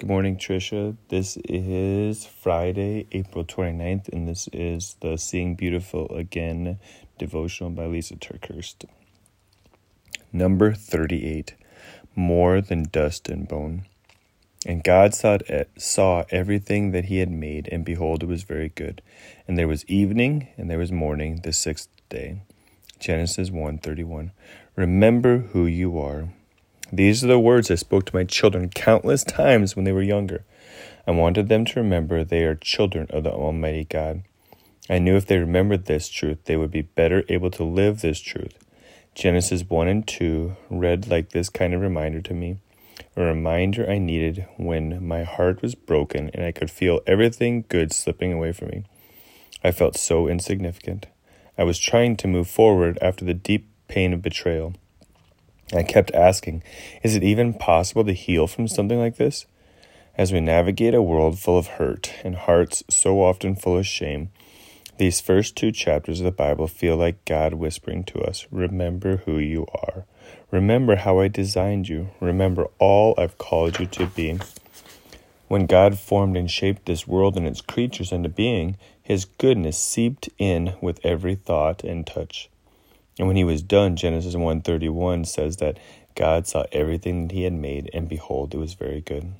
[0.00, 0.96] Good morning, Trisha.
[1.08, 6.78] This is Friday, April 29th, and this is the Seeing Beautiful Again
[7.18, 8.86] devotional by Lysa TerKeurst.
[10.32, 11.54] Number 38
[12.16, 13.84] More than dust and bone.
[14.64, 18.70] And God saw, it, saw everything that he had made, and behold, it was very
[18.70, 19.02] good.
[19.46, 22.40] And there was evening, and there was morning, the sixth day.
[22.98, 24.30] Genesis 1:31.
[24.76, 26.30] Remember who you are
[26.92, 30.44] these are the words I spoke to my children countless times when they were younger.
[31.06, 34.22] I wanted them to remember they are children of the Almighty God.
[34.88, 38.20] I knew if they remembered this truth, they would be better able to live this
[38.20, 38.58] truth.
[39.14, 42.58] Genesis 1 and 2 read like this kind of reminder to me,
[43.16, 47.92] a reminder I needed when my heart was broken and I could feel everything good
[47.92, 48.84] slipping away from me.
[49.62, 51.06] I felt so insignificant.
[51.58, 54.74] I was trying to move forward after the deep pain of betrayal.
[55.72, 56.62] I kept asking,
[57.02, 59.46] is it even possible to heal from something like this?
[60.18, 64.30] As we navigate a world full of hurt and hearts so often full of shame,
[64.98, 69.38] these first two chapters of the Bible feel like God whispering to us Remember who
[69.38, 70.04] you are.
[70.50, 72.10] Remember how I designed you.
[72.20, 74.38] Remember all I've called you to be.
[75.48, 80.28] When God formed and shaped this world and its creatures into being, His goodness seeped
[80.36, 82.49] in with every thought and touch.
[83.20, 85.76] And when he was done, Genesis 1:31 says that
[86.14, 89.32] God saw everything that he had made and behold it was very good.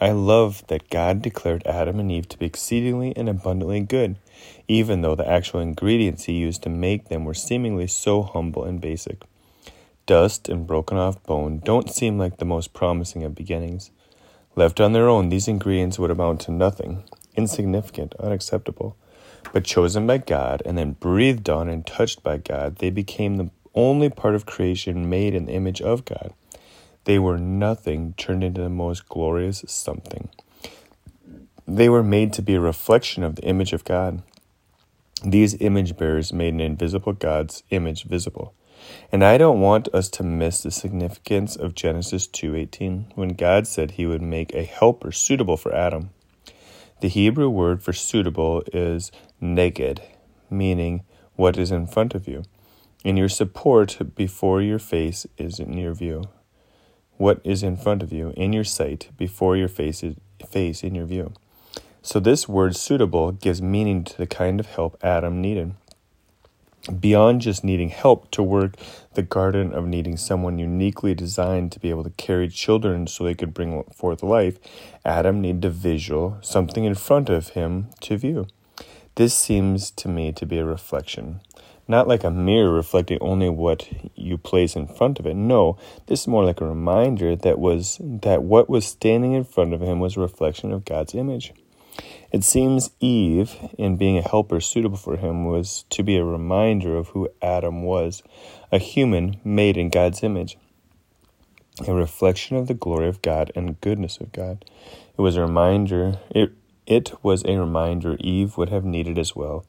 [0.00, 4.14] I love that God declared Adam and Eve to be exceedingly and abundantly good,
[4.68, 8.80] even though the actual ingredients he used to make them were seemingly so humble and
[8.80, 9.24] basic.
[10.06, 13.90] Dust and broken off bone don't seem like the most promising of beginnings.
[14.54, 17.02] Left on their own, these ingredients would amount to nothing,
[17.34, 18.96] insignificant, unacceptable
[19.52, 23.50] but chosen by God and then breathed on and touched by God, they became the
[23.74, 26.32] only part of creation made in the image of God.
[27.04, 30.28] They were nothing turned into the most glorious something.
[31.66, 34.22] They were made to be a reflection of the image of God.
[35.24, 38.54] These image bearers made an invisible God's image visible.
[39.10, 43.92] And I don't want us to miss the significance of Genesis 2:18 when God said
[43.92, 46.10] he would make a helper suitable for Adam.
[47.00, 50.00] The Hebrew word for suitable is neged,
[50.50, 51.04] meaning
[51.34, 52.42] what is in front of you.
[53.04, 56.24] And your support before your face is in your view.
[57.18, 60.16] What is in front of you, in your sight, before your face, is,
[60.50, 61.32] face in your view.
[62.02, 65.74] So this word suitable gives meaning to the kind of help Adam needed.
[67.00, 68.76] Beyond just needing help to work
[69.14, 73.34] the garden of needing someone uniquely designed to be able to carry children so they
[73.34, 74.58] could bring forth life,
[75.04, 78.46] Adam needed a visual, something in front of him to view.
[79.16, 81.40] This seems to me to be a reflection.
[81.88, 85.34] Not like a mirror reflecting only what you place in front of it.
[85.34, 89.72] No, this is more like a reminder that was that what was standing in front
[89.72, 91.54] of him was a reflection of God's image.
[92.30, 96.94] It seems Eve, in being a helper suitable for him, was to be a reminder
[96.94, 98.22] of who Adam was,
[98.70, 100.58] a human made in God's image,
[101.88, 104.62] a reflection of the glory of God and goodness of God.
[105.16, 106.52] It was a reminder, it,
[106.86, 109.66] it was a reminder Eve would have needed as well.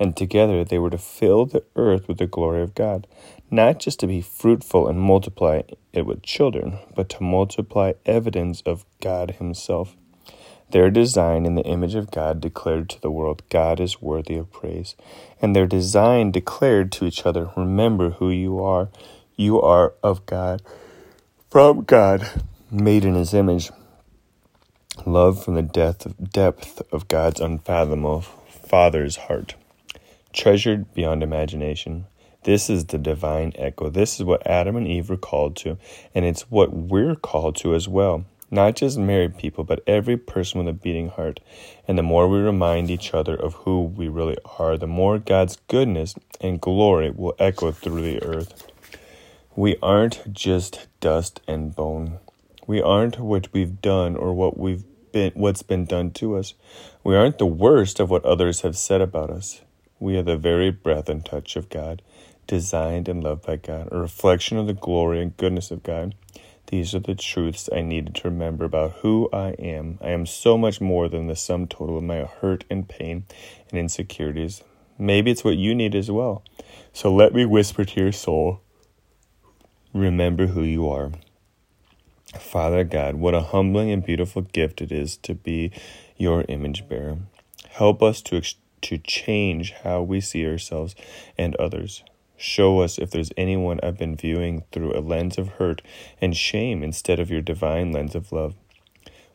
[0.00, 3.06] And together they were to fill the earth with the glory of God,
[3.50, 5.62] not just to be fruitful and multiply
[5.92, 9.96] it with children, but to multiply evidence of God Himself.
[10.70, 14.52] Their design in the image of God declared to the world, God is worthy of
[14.52, 14.96] praise.
[15.40, 18.88] And their design declared to each other, remember who you are.
[19.36, 20.62] You are of God,
[21.50, 22.28] from God,
[22.70, 23.70] made in his image.
[25.06, 29.54] Love from the depth, depth of God's unfathomable Father's heart,
[30.32, 32.06] treasured beyond imagination.
[32.42, 33.88] This is the divine echo.
[33.88, 35.78] This is what Adam and Eve were called to,
[36.12, 38.24] and it's what we're called to as well.
[38.50, 41.38] Not just married people, but every person with a beating heart.
[41.86, 45.58] And the more we remind each other of who we really are, the more God's
[45.68, 48.72] goodness and glory will echo through the earth.
[49.54, 52.18] We aren't just dust and bone.
[52.66, 54.82] We aren't what we've done or what we've
[55.16, 56.52] been what's been done to us.
[57.02, 59.62] We aren't the worst of what others have said about us.
[59.98, 62.02] We are the very breath and touch of God,
[62.46, 66.14] designed and loved by God, a reflection of the glory and goodness of God.
[66.66, 69.98] These are the truths I needed to remember about who I am.
[70.02, 73.24] I am so much more than the sum total of my hurt and pain
[73.70, 74.62] and insecurities.
[74.98, 76.44] Maybe it's what you need as well.
[76.92, 78.60] So let me whisper to your soul
[79.94, 81.12] remember who you are.
[82.36, 85.72] Father God, what a humbling and beautiful gift it is to be
[86.16, 87.18] your image bearer.
[87.70, 88.42] Help us to,
[88.82, 90.94] to change how we see ourselves
[91.36, 92.02] and others.
[92.36, 95.82] Show us if there's anyone I've been viewing through a lens of hurt
[96.20, 98.54] and shame instead of your divine lens of love.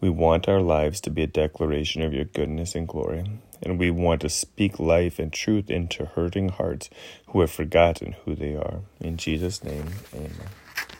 [0.00, 3.24] We want our lives to be a declaration of your goodness and glory,
[3.62, 6.90] and we want to speak life and truth into hurting hearts
[7.28, 8.80] who have forgotten who they are.
[9.00, 10.50] In Jesus' name, amen.